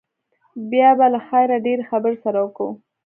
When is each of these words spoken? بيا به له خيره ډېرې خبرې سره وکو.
بيا 0.69 0.89
به 0.97 1.07
له 1.13 1.19
خيره 1.27 1.55
ډېرې 1.65 1.83
خبرې 1.91 2.17
سره 2.23 2.37
وکو. 2.41 2.67